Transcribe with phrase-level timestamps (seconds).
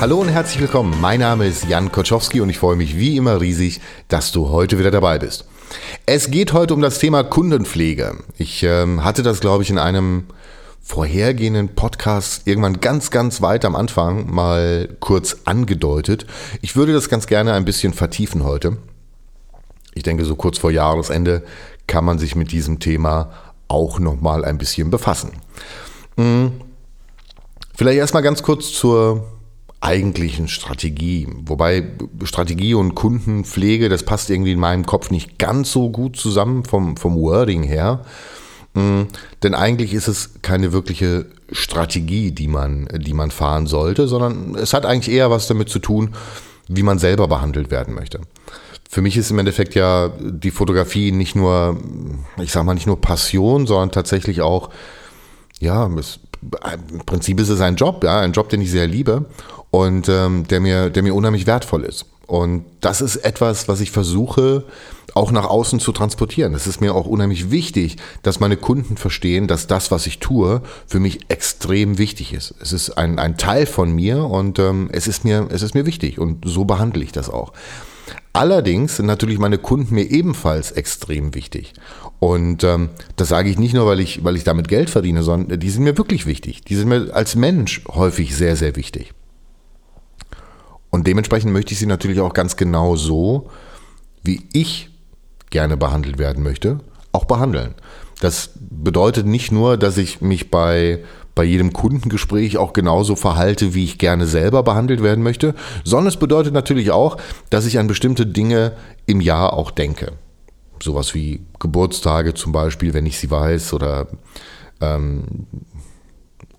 [0.00, 0.98] Hallo und herzlich willkommen.
[0.98, 4.78] Mein Name ist Jan Koczowski und ich freue mich wie immer riesig, dass du heute
[4.78, 5.44] wieder dabei bist.
[6.06, 8.16] Es geht heute um das Thema Kundenpflege.
[8.38, 10.24] Ich ähm, hatte das, glaube ich, in einem
[10.80, 16.24] vorhergehenden Podcast irgendwann ganz, ganz weit am Anfang mal kurz angedeutet.
[16.62, 18.78] Ich würde das ganz gerne ein bisschen vertiefen heute.
[19.92, 21.42] Ich denke, so kurz vor Jahresende
[21.86, 23.32] kann man sich mit diesem Thema
[23.68, 25.32] auch nochmal ein bisschen befassen.
[26.16, 26.52] Hm.
[27.74, 29.39] Vielleicht erstmal ganz kurz zur
[29.80, 31.26] eigentlichen Strategie.
[31.46, 31.84] Wobei
[32.24, 36.96] Strategie und Kundenpflege, das passt irgendwie in meinem Kopf nicht ganz so gut zusammen vom,
[36.96, 38.04] vom Wording her.
[38.74, 39.08] Hm.
[39.42, 44.74] Denn eigentlich ist es keine wirkliche Strategie, die man, die man fahren sollte, sondern es
[44.74, 46.14] hat eigentlich eher was damit zu tun,
[46.68, 48.20] wie man selber behandelt werden möchte.
[48.88, 51.80] Für mich ist im Endeffekt ja die Fotografie nicht nur,
[52.40, 54.70] ich sag mal, nicht nur Passion, sondern tatsächlich auch,
[55.58, 56.20] ja, es,
[56.90, 59.26] im Prinzip ist es ein Job, ja, ein Job, den ich sehr liebe
[59.70, 62.06] und ähm, der, mir, der mir unheimlich wertvoll ist.
[62.26, 64.64] Und das ist etwas, was ich versuche,
[65.14, 66.54] auch nach außen zu transportieren.
[66.54, 70.62] Es ist mir auch unheimlich wichtig, dass meine Kunden verstehen, dass das, was ich tue,
[70.86, 72.54] für mich extrem wichtig ist.
[72.60, 75.86] Es ist ein, ein Teil von mir und ähm, es, ist mir, es ist mir
[75.86, 77.52] wichtig und so behandle ich das auch.
[78.32, 81.72] Allerdings sind natürlich meine Kunden mir ebenfalls extrem wichtig.
[82.20, 85.58] Und ähm, das sage ich nicht nur, weil ich, weil ich damit Geld verdiene, sondern
[85.58, 86.62] die sind mir wirklich wichtig.
[86.62, 89.12] Die sind mir als Mensch häufig sehr, sehr wichtig.
[90.90, 93.48] Und dementsprechend möchte ich sie natürlich auch ganz genau so,
[94.22, 94.90] wie ich
[95.50, 96.80] gerne behandelt werden möchte,
[97.12, 97.74] auch behandeln.
[98.20, 101.02] Das bedeutet nicht nur, dass ich mich bei,
[101.34, 106.18] bei jedem Kundengespräch auch genauso verhalte, wie ich gerne selber behandelt werden möchte, sondern es
[106.18, 107.16] bedeutet natürlich auch,
[107.48, 108.72] dass ich an bestimmte Dinge
[109.06, 110.12] im Jahr auch denke.
[110.82, 114.08] Sowas wie Geburtstage zum Beispiel, wenn ich sie weiß, oder
[114.80, 115.46] ähm,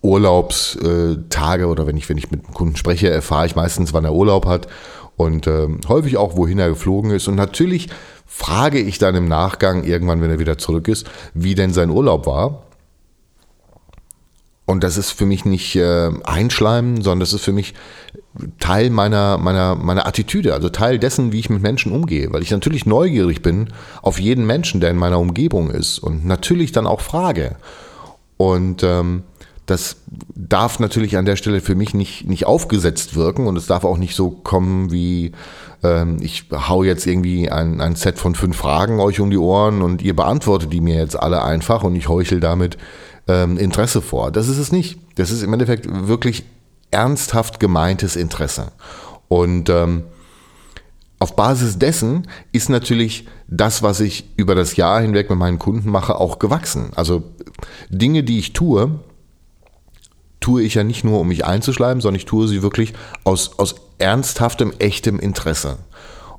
[0.01, 4.13] Urlaubstage oder wenn ich, wenn ich mit einem Kunden spreche, erfahre ich meistens, wann er
[4.13, 4.67] Urlaub hat
[5.15, 7.27] und äh, häufig auch, wohin er geflogen ist.
[7.27, 7.89] Und natürlich
[8.25, 12.25] frage ich dann im Nachgang irgendwann, wenn er wieder zurück ist, wie denn sein Urlaub
[12.25, 12.63] war.
[14.65, 17.73] Und das ist für mich nicht äh, einschleimen, sondern das ist für mich
[18.59, 22.51] Teil meiner, meiner, meiner Attitüde, also Teil dessen, wie ich mit Menschen umgehe, weil ich
[22.51, 27.01] natürlich neugierig bin auf jeden Menschen, der in meiner Umgebung ist und natürlich dann auch
[27.01, 27.57] frage.
[28.37, 29.23] Und ähm,
[29.71, 29.95] das
[30.35, 33.97] darf natürlich an der Stelle für mich nicht, nicht aufgesetzt wirken und es darf auch
[33.97, 35.31] nicht so kommen wie,
[35.81, 39.81] ähm, ich hau jetzt irgendwie ein, ein Set von fünf Fragen euch um die Ohren
[39.81, 42.77] und ihr beantwortet die mir jetzt alle einfach und ich heuchel damit
[43.29, 44.31] ähm, Interesse vor.
[44.31, 44.99] Das ist es nicht.
[45.15, 46.43] Das ist im Endeffekt wirklich
[46.91, 48.73] ernsthaft gemeintes Interesse.
[49.29, 50.03] Und ähm,
[51.19, 55.89] auf Basis dessen ist natürlich das, was ich über das Jahr hinweg mit meinen Kunden
[55.89, 56.89] mache, auch gewachsen.
[56.95, 57.23] Also
[57.89, 58.99] Dinge, die ich tue,
[60.41, 62.93] tue ich ja nicht nur, um mich einzuschleimen, sondern ich tue sie wirklich
[63.23, 65.77] aus, aus ernsthaftem, echtem Interesse.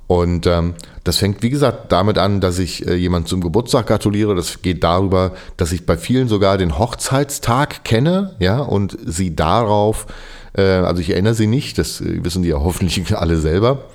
[0.05, 4.35] Und ähm, das fängt, wie gesagt, damit an, dass ich äh, jemand zum Geburtstag gratuliere.
[4.35, 10.05] Das geht darüber, dass ich bei vielen sogar den Hochzeitstag kenne, ja, und sie darauf,
[10.55, 13.85] äh, also ich erinnere sie nicht, das äh, wissen die ja hoffentlich alle selber.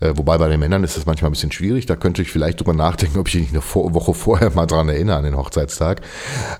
[0.00, 1.86] Äh, wobei bei den Männern ist das manchmal ein bisschen schwierig.
[1.86, 4.88] Da könnte ich vielleicht drüber nachdenken, ob ich mich eine Vor Woche vorher mal dran
[4.88, 6.00] erinnere an den Hochzeitstag.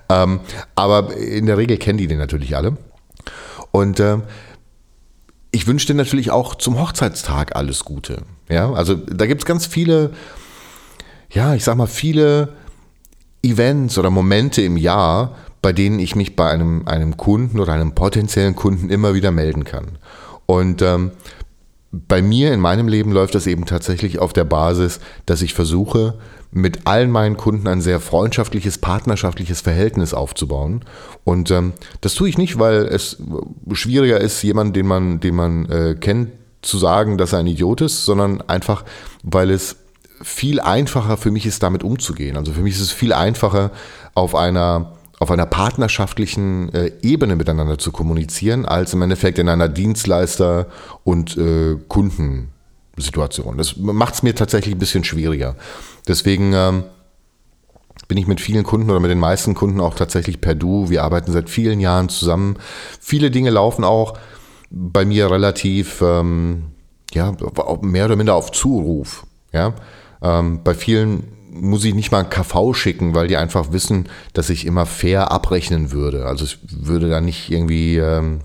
[0.09, 0.41] Ähm,
[0.75, 2.77] aber in der Regel kennen die den natürlich alle.
[3.71, 4.17] Und äh,
[5.51, 8.23] ich wünsche dir natürlich auch zum Hochzeitstag alles Gute.
[8.49, 10.11] Ja, also da gibt es ganz viele,
[11.31, 12.53] ja, ich sag mal, viele
[13.41, 17.93] Events oder Momente im Jahr, bei denen ich mich bei einem, einem Kunden oder einem
[17.93, 19.97] potenziellen Kunden immer wieder melden kann.
[20.45, 21.11] Und ähm,
[21.91, 26.15] bei mir in meinem Leben läuft das eben tatsächlich auf der Basis, dass ich versuche,
[26.51, 30.83] mit allen meinen Kunden ein sehr freundschaftliches, partnerschaftliches Verhältnis aufzubauen.
[31.23, 33.17] Und ähm, das tue ich nicht, weil es
[33.73, 37.81] schwieriger ist, jemanden, den man, den man äh, kennt, zu sagen, dass er ein Idiot
[37.81, 38.83] ist, sondern einfach,
[39.23, 39.77] weil es
[40.21, 42.35] viel einfacher für mich ist, damit umzugehen.
[42.35, 43.71] Also für mich ist es viel einfacher,
[44.13, 49.67] auf einer auf einer partnerschaftlichen äh, Ebene miteinander zu kommunizieren, als im Endeffekt in einer
[49.67, 50.67] Dienstleister-
[51.03, 53.57] und äh, Kundensituation.
[53.57, 55.55] Das macht es mir tatsächlich ein bisschen schwieriger.
[56.07, 56.83] Deswegen ähm,
[58.07, 60.89] bin ich mit vielen Kunden oder mit den meisten Kunden auch tatsächlich per Du.
[60.89, 62.57] Wir arbeiten seit vielen Jahren zusammen.
[63.01, 64.17] Viele Dinge laufen auch
[64.71, 66.67] bei mir relativ, ähm,
[67.13, 67.33] ja,
[67.81, 69.25] mehr oder minder auf Zuruf.
[69.51, 69.73] Ja,
[70.21, 74.49] ähm, bei vielen muss ich nicht mal ein KV schicken, weil die einfach wissen, dass
[74.49, 76.25] ich immer fair abrechnen würde.
[76.25, 78.41] Also ich würde da nicht irgendwie, ähm,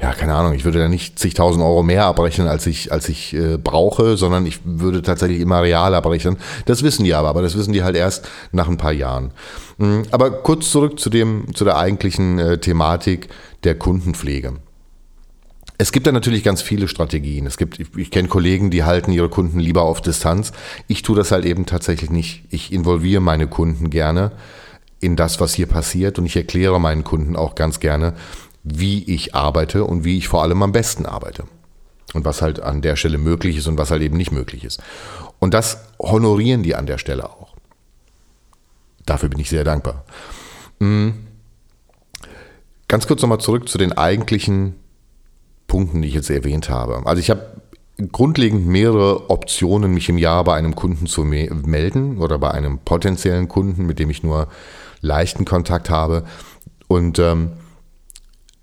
[0.00, 3.34] ja, keine Ahnung, ich würde da nicht zigtausend Euro mehr abrechnen, als ich, als ich
[3.34, 6.36] äh, brauche, sondern ich würde tatsächlich immer real abrechnen.
[6.66, 9.30] Das wissen die aber, aber das wissen die halt erst nach ein paar Jahren.
[9.78, 13.28] Mhm, aber kurz zurück zu dem, zu der eigentlichen äh, Thematik
[13.64, 14.54] der Kundenpflege.
[15.78, 17.46] Es gibt da natürlich ganz viele Strategien.
[17.46, 20.52] Es gibt, ich, ich kenne Kollegen, die halten ihre Kunden lieber auf Distanz.
[20.88, 22.44] Ich tue das halt eben tatsächlich nicht.
[22.50, 24.32] Ich involviere meine Kunden gerne
[25.00, 28.14] in das, was hier passiert und ich erkläre meinen Kunden auch ganz gerne,
[28.62, 31.44] wie ich arbeite und wie ich vor allem am besten arbeite.
[32.14, 34.82] Und was halt an der Stelle möglich ist und was halt eben nicht möglich ist.
[35.38, 37.54] Und das honorieren die an der Stelle auch.
[39.04, 40.04] Dafür bin ich sehr dankbar.
[40.80, 41.26] Hm.
[42.88, 44.74] Ganz kurz nochmal zurück zu den eigentlichen
[45.66, 47.02] Punkten, die ich jetzt erwähnt habe.
[47.06, 47.60] Also ich habe
[48.12, 53.48] grundlegend mehrere Optionen, mich im Jahr bei einem Kunden zu melden oder bei einem potenziellen
[53.48, 54.48] Kunden, mit dem ich nur
[55.00, 56.24] leichten Kontakt habe.
[56.88, 57.52] Und ähm,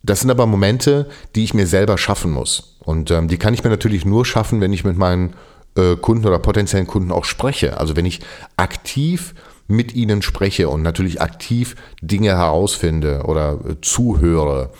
[0.03, 2.77] das sind aber Momente, die ich mir selber schaffen muss.
[2.79, 5.33] Und ähm, die kann ich mir natürlich nur schaffen, wenn ich mit meinen
[5.75, 7.77] äh, Kunden oder potenziellen Kunden auch spreche.
[7.79, 8.19] Also wenn ich
[8.57, 9.33] aktiv
[9.67, 14.71] mit ihnen spreche und natürlich aktiv Dinge herausfinde oder äh, zuhöre.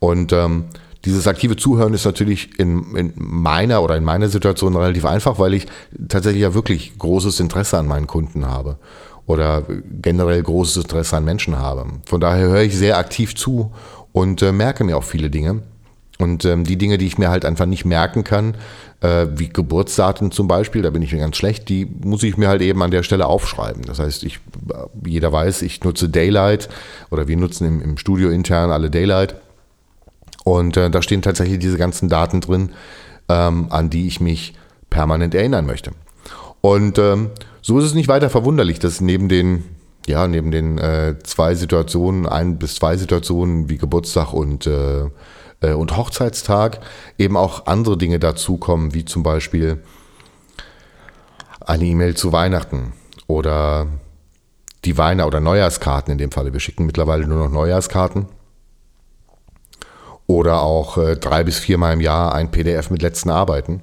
[0.00, 0.64] Und ähm,
[1.04, 5.54] dieses aktive Zuhören ist natürlich in, in, meiner oder in meiner Situation relativ einfach, weil
[5.54, 5.66] ich
[6.08, 8.78] tatsächlich ja wirklich großes Interesse an meinen Kunden habe
[9.26, 9.64] oder
[10.02, 11.86] generell großes Interesse an Menschen habe.
[12.06, 13.72] Von daher höre ich sehr aktiv zu
[14.12, 15.62] und äh, merke mir auch viele Dinge.
[16.18, 18.56] Und ähm, die Dinge, die ich mir halt einfach nicht merken kann,
[19.00, 22.48] äh, wie Geburtsdaten zum Beispiel, da bin ich mir ganz schlecht, die muss ich mir
[22.48, 23.82] halt eben an der Stelle aufschreiben.
[23.82, 24.38] Das heißt, ich,
[25.04, 26.68] jeder weiß, ich nutze Daylight
[27.10, 29.34] oder wir nutzen im, im Studio intern alle Daylight.
[30.44, 32.70] Und äh, da stehen tatsächlich diese ganzen Daten drin,
[33.28, 34.54] ähm, an die ich mich
[34.90, 35.92] permanent erinnern möchte.
[36.60, 37.30] Und ähm,
[37.62, 39.64] so ist es nicht weiter verwunderlich, dass neben den,
[40.06, 45.06] ja, neben den äh, zwei Situationen, ein bis zwei Situationen wie Geburtstag und, äh,
[45.60, 46.80] äh, und Hochzeitstag
[47.18, 49.82] eben auch andere Dinge dazukommen, wie zum Beispiel
[51.60, 52.92] eine E-Mail zu Weihnachten
[53.26, 53.86] oder
[54.84, 56.52] die Weine- oder Neujahrskarten in dem Falle.
[56.52, 58.26] Wir schicken mittlerweile nur noch Neujahrskarten
[60.26, 63.80] oder auch äh, drei bis viermal im Jahr ein PDF mit letzten Arbeiten.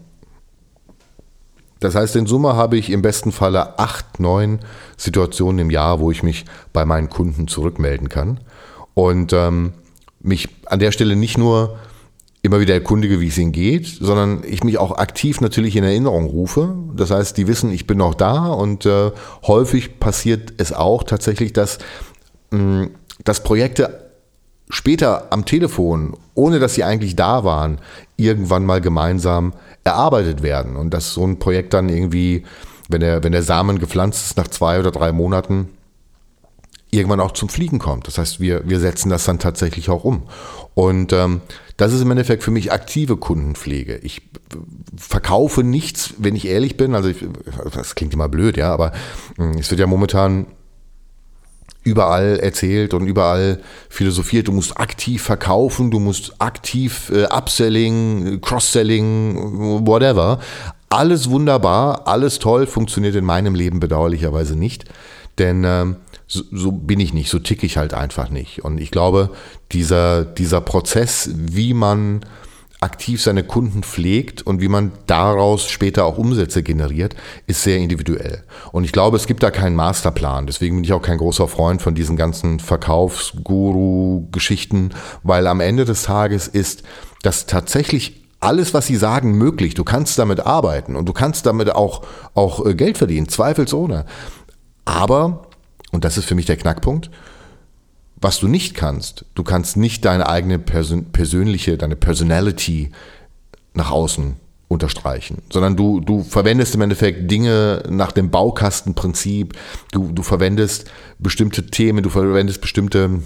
[1.80, 4.60] Das heißt, in Summe habe ich im besten Falle acht, neun
[4.98, 8.40] Situationen im Jahr, wo ich mich bei meinen Kunden zurückmelden kann
[8.94, 9.74] und ähm,
[10.20, 11.80] mich an der Stelle nicht nur
[12.44, 16.26] immer wieder erkundige, wie es ihnen geht, sondern ich mich auch aktiv natürlich in Erinnerung
[16.26, 16.76] rufe.
[16.96, 19.12] Das heißt, die wissen, ich bin noch da und äh,
[19.46, 21.80] häufig passiert es auch tatsächlich, dass,
[22.52, 22.90] mh,
[23.24, 24.11] dass Projekte
[24.72, 27.78] später am Telefon, ohne dass sie eigentlich da waren,
[28.18, 29.54] irgendwann mal gemeinsam
[29.84, 30.76] erarbeitet werden.
[30.76, 32.44] Und dass so ein Projekt dann irgendwie,
[32.90, 35.70] wenn der, wenn der Samen gepflanzt ist, nach zwei oder drei Monaten
[36.92, 38.08] irgendwann auch zum Fliegen kommt.
[38.08, 40.24] Das heißt, wir, wir setzen das dann tatsächlich auch um.
[40.74, 41.42] Und ähm,
[41.78, 43.98] das ist im Endeffekt für mich aktive Kundenpflege.
[43.98, 44.22] Ich
[44.98, 46.94] verkaufe nichts, wenn ich ehrlich bin.
[46.94, 47.26] Also ich,
[47.74, 48.92] das klingt immer blöd, ja, aber
[49.38, 50.48] hm, es wird ja momentan
[51.84, 54.48] überall erzählt und überall philosophiert.
[54.48, 60.40] Du musst aktiv verkaufen, du musst aktiv äh, Upselling, Cross-Selling, whatever.
[60.90, 64.86] Alles wunderbar, alles toll, funktioniert in meinem Leben bedauerlicherweise nicht.
[65.40, 65.96] Denn ähm,
[66.28, 68.64] so, so bin ich nicht, so ticke ich halt einfach nicht.
[68.64, 69.32] Und ich glaube,
[69.72, 72.22] dieser, dieser Prozess, wie man
[72.82, 78.44] aktiv seine Kunden pflegt und wie man daraus später auch Umsätze generiert, ist sehr individuell.
[78.72, 80.48] Und ich glaube, es gibt da keinen Masterplan.
[80.48, 86.02] Deswegen bin ich auch kein großer Freund von diesen ganzen Verkaufsguru-Geschichten, weil am Ende des
[86.04, 86.82] Tages ist
[87.22, 89.76] das tatsächlich alles, was sie sagen, möglich.
[89.76, 92.02] Du kannst damit arbeiten und du kannst damit auch,
[92.34, 94.08] auch äh, Geld verdienen, zweifelsohne.
[94.86, 95.44] Aber,
[95.92, 97.12] und das ist für mich der Knackpunkt,
[98.22, 102.92] was du nicht kannst, du kannst nicht deine eigene Persön persönliche, deine Personality
[103.74, 104.36] nach außen
[104.68, 109.54] unterstreichen, sondern du, du verwendest im Endeffekt Dinge nach dem Baukastenprinzip,
[109.92, 113.22] du, du verwendest bestimmte Themen, du verwendest bestimmte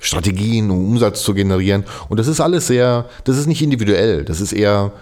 [0.00, 1.84] Strategien, um Umsatz zu generieren.
[2.08, 4.92] Und das ist alles sehr, das ist nicht individuell, das ist eher,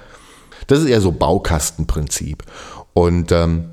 [0.67, 2.43] das ist eher so Baukastenprinzip.
[2.93, 3.71] Und ähm,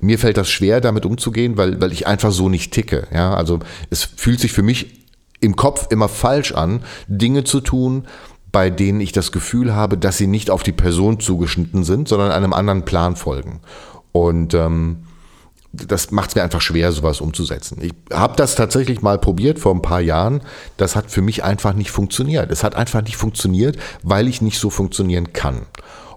[0.00, 3.06] mir fällt das schwer, damit umzugehen, weil, weil ich einfach so nicht ticke.
[3.12, 5.06] Ja, also es fühlt sich für mich
[5.40, 8.06] im Kopf immer falsch an, Dinge zu tun,
[8.52, 12.32] bei denen ich das Gefühl habe, dass sie nicht auf die Person zugeschnitten sind, sondern
[12.32, 13.60] einem anderen Plan folgen.
[14.12, 15.04] Und ähm,
[15.72, 17.78] das macht es mir einfach schwer, sowas umzusetzen.
[17.80, 20.42] Ich habe das tatsächlich mal probiert vor ein paar Jahren.
[20.76, 22.50] Das hat für mich einfach nicht funktioniert.
[22.50, 25.66] Es hat einfach nicht funktioniert, weil ich nicht so funktionieren kann.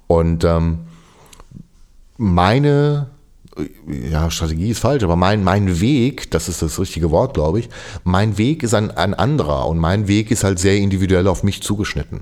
[0.07, 0.79] Und ähm,
[2.17, 3.12] meine
[3.87, 7.69] ja, Strategie ist falsch, aber mein, mein Weg, das ist das richtige Wort, glaube ich,
[8.03, 11.61] mein Weg ist ein, ein anderer und mein Weg ist halt sehr individuell auf mich
[11.61, 12.21] zugeschnitten.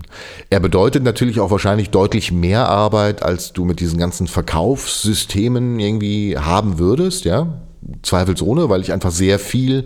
[0.49, 6.37] Er bedeutet natürlich auch wahrscheinlich deutlich mehr Arbeit, als du mit diesen ganzen Verkaufssystemen irgendwie
[6.37, 7.61] haben würdest, ja,
[8.03, 9.85] zweifelsohne, weil ich einfach sehr viel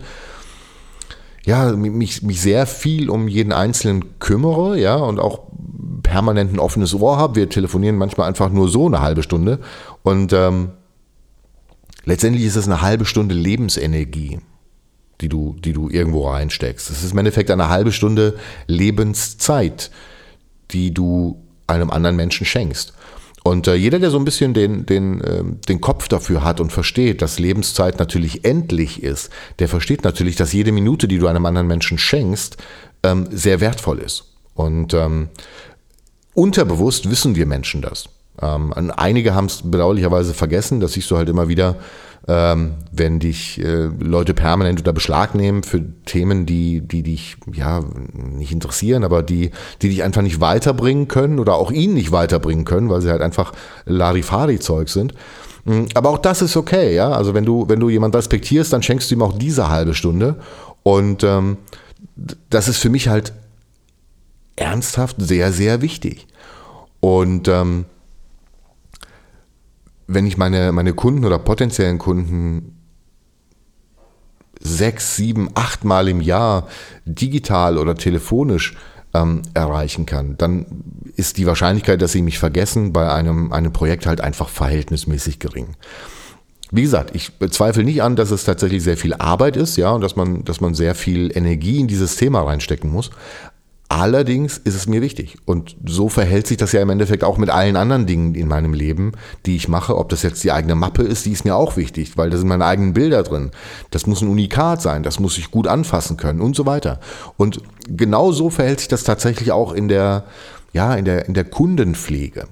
[1.44, 5.42] ja, mich, mich sehr viel um jeden Einzelnen kümmere, ja, und auch
[6.02, 7.36] permanent ein offenes Ohr habe.
[7.36, 9.60] Wir telefonieren manchmal einfach nur so eine halbe Stunde.
[10.02, 10.70] Und ähm,
[12.06, 14.38] letztendlich ist es eine halbe Stunde Lebensenergie,
[15.20, 16.88] die du, die du irgendwo reinsteckst.
[16.88, 19.90] Es ist im Endeffekt eine halbe Stunde Lebenszeit,
[20.70, 22.94] die du einem anderen Menschen schenkst.
[23.42, 26.72] Und äh, jeder, der so ein bisschen den, den, äh, den Kopf dafür hat und
[26.72, 31.46] versteht, dass Lebenszeit natürlich endlich ist, der versteht natürlich, dass jede Minute, die du einem
[31.46, 32.56] anderen Menschen schenkst,
[33.04, 34.32] ähm, sehr wertvoll ist.
[34.54, 35.28] Und ähm,
[36.34, 38.08] unterbewusst wissen wir Menschen das.
[38.40, 41.76] Ähm, einige haben es bedauerlicherweise vergessen, das siehst du halt immer wieder,
[42.28, 47.84] ähm, wenn dich äh, Leute permanent unter Beschlag nehmen für Themen, die, die dich ja
[48.14, 52.64] nicht interessieren, aber die, die dich einfach nicht weiterbringen können oder auch ihnen nicht weiterbringen
[52.64, 53.52] können, weil sie halt einfach
[53.84, 55.14] Larifari-Zeug sind.
[55.64, 57.10] Mm, aber auch das ist okay, ja.
[57.10, 60.36] Also wenn du, wenn du jemand respektierst, dann schenkst du ihm auch diese halbe Stunde.
[60.82, 61.58] Und ähm,
[62.50, 63.32] das ist für mich halt
[64.56, 66.26] ernsthaft sehr, sehr wichtig.
[67.00, 67.84] Und ähm,
[70.06, 72.76] wenn ich meine, meine Kunden oder potenziellen Kunden
[74.60, 76.68] sechs, sieben, acht Mal im Jahr
[77.04, 78.76] digital oder telefonisch
[79.14, 80.66] ähm, erreichen kann, dann
[81.16, 85.76] ist die Wahrscheinlichkeit, dass sie mich vergessen, bei einem, einem Projekt halt einfach verhältnismäßig gering.
[86.72, 90.00] Wie gesagt, ich bezweifle nicht an, dass es tatsächlich sehr viel Arbeit ist, ja, und
[90.00, 93.10] dass man, dass man sehr viel Energie in dieses Thema reinstecken muss.
[93.88, 95.36] Allerdings ist es mir wichtig.
[95.44, 98.74] Und so verhält sich das ja im Endeffekt auch mit allen anderen Dingen in meinem
[98.74, 99.12] Leben,
[99.46, 99.96] die ich mache.
[99.96, 102.48] Ob das jetzt die eigene Mappe ist, die ist mir auch wichtig, weil da sind
[102.48, 103.52] meine eigenen Bilder drin.
[103.92, 106.98] Das muss ein Unikat sein, das muss ich gut anfassen können und so weiter.
[107.36, 110.24] Und genau so verhält sich das tatsächlich auch in der,
[110.72, 112.48] ja, in der, in der Kundenpflege.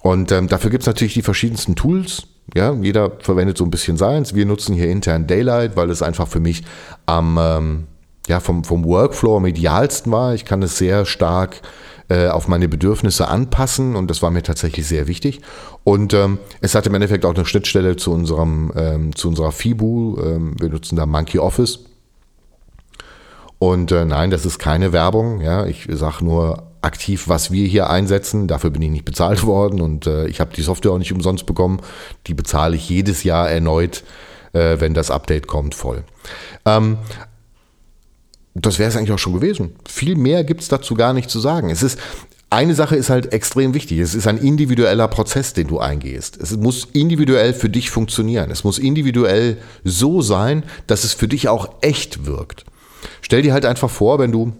[0.00, 2.28] Und ähm, dafür gibt es natürlich die verschiedensten Tools.
[2.54, 4.34] Ja, jeder verwendet so ein bisschen seins.
[4.34, 6.62] Wir nutzen hier intern Daylight, weil es einfach für mich
[7.06, 7.86] am ähm,
[8.28, 10.34] ja, vom, vom Workflow am idealsten war.
[10.34, 11.60] Ich kann es sehr stark
[12.08, 15.40] äh, auf meine Bedürfnisse anpassen und das war mir tatsächlich sehr wichtig.
[15.84, 20.18] Und ähm, es hat im Endeffekt auch eine Schnittstelle zu unserem, ähm, zu unserer FIBU.
[20.20, 21.80] Ähm, wir nutzen da Monkey Office.
[23.58, 25.40] Und äh, nein, das ist keine Werbung.
[25.40, 28.48] Ja, ich sage nur aktiv, was wir hier einsetzen.
[28.48, 31.46] Dafür bin ich nicht bezahlt worden und äh, ich habe die Software auch nicht umsonst
[31.46, 31.80] bekommen.
[32.26, 34.04] Die bezahle ich jedes Jahr erneut,
[34.52, 36.04] äh, wenn das Update kommt, voll.
[36.66, 36.98] Ähm,
[38.54, 39.72] das wäre es eigentlich auch schon gewesen.
[39.88, 41.70] Viel mehr gibt es dazu gar nicht zu sagen.
[41.70, 41.98] Es ist,
[42.50, 43.98] eine Sache ist halt extrem wichtig.
[43.98, 46.36] Es ist ein individueller Prozess, den du eingehst.
[46.36, 48.50] Es muss individuell für dich funktionieren.
[48.50, 52.66] Es muss individuell so sein, dass es für dich auch echt wirkt.
[53.22, 54.52] Stell dir halt einfach vor, wenn du,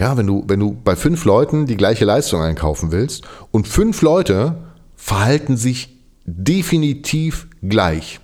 [0.00, 3.22] ja, wenn du, wenn du bei fünf Leuten die gleiche Leistung einkaufen willst
[3.52, 4.56] und fünf Leute
[4.96, 8.18] verhalten sich definitiv gleich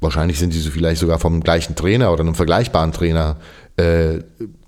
[0.00, 3.36] wahrscheinlich sind sie vielleicht sogar vom gleichen Trainer oder einem vergleichbaren Trainer
[3.76, 4.18] äh,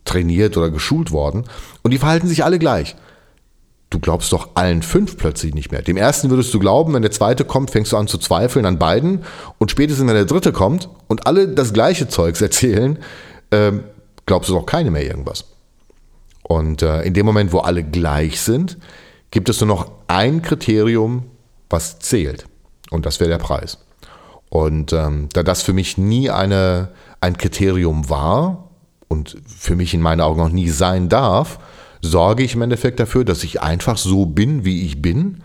[0.05, 1.45] trainiert oder geschult worden.
[1.83, 2.97] Und die verhalten sich alle gleich.
[3.91, 5.83] Du glaubst doch allen fünf plötzlich nicht mehr.
[5.83, 8.79] Dem ersten würdest du glauben, wenn der zweite kommt, fängst du an zu zweifeln an
[8.79, 9.25] beiden.
[9.59, 12.99] Und spätestens, wenn der dritte kommt und alle das gleiche Zeugs erzählen,
[13.51, 13.73] äh,
[14.27, 15.45] glaubst du doch keine mehr irgendwas.
[16.45, 18.79] Und äh, in dem Moment, wo alle gleich sind,
[19.33, 21.25] gibt es nur noch ein Kriterium,
[21.69, 22.47] was zählt.
[22.91, 23.79] Und das wäre der Preis.
[24.51, 26.91] Und ähm, da das für mich nie eine,
[27.21, 28.69] ein Kriterium war
[29.09, 31.59] und für mich in meinen Augen auch nie sein darf,
[32.03, 35.43] sorge ich im Endeffekt dafür, dass ich einfach so bin, wie ich bin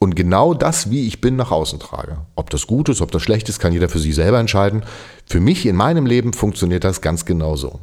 [0.00, 2.18] und genau das, wie ich bin, nach außen trage.
[2.34, 4.82] Ob das gut ist, ob das schlecht ist, kann jeder für sich selber entscheiden.
[5.26, 7.80] Für mich in meinem Leben funktioniert das ganz genau so.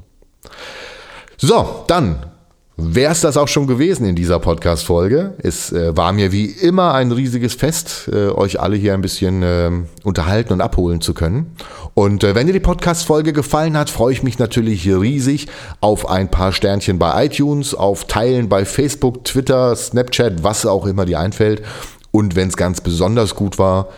[1.38, 2.32] So, dann
[2.80, 5.34] Wäre es das auch schon gewesen in dieser Podcast-Folge.
[5.42, 9.42] Es äh, war mir wie immer ein riesiges Fest, äh, euch alle hier ein bisschen
[9.42, 9.72] äh,
[10.04, 11.56] unterhalten und abholen zu können.
[11.96, 15.48] Und äh, wenn dir die Podcast-Folge gefallen hat, freue ich mich natürlich riesig
[15.82, 21.06] auf ein paar Sternchen bei iTunes, auf Teilen bei Facebook, Twitter, Snapchat, was auch immer
[21.06, 21.64] dir einfällt.
[22.12, 23.90] Und wenn es ganz besonders gut war,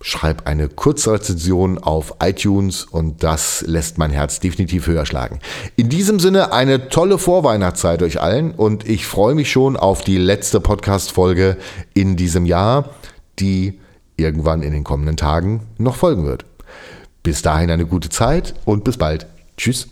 [0.00, 5.40] schreib eine Kurzrezension auf iTunes und das lässt mein Herz definitiv höher schlagen.
[5.76, 10.18] In diesem Sinne eine tolle Vorweihnachtszeit euch allen und ich freue mich schon auf die
[10.18, 11.56] letzte Podcast-Folge
[11.92, 12.90] in diesem Jahr,
[13.38, 13.78] die
[14.16, 16.44] irgendwann in den kommenden Tagen noch folgen wird.
[17.22, 19.26] Bis dahin eine gute Zeit und bis bald.
[19.56, 19.88] Tschüss.